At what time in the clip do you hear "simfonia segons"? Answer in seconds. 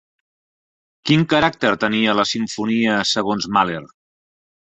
2.31-3.49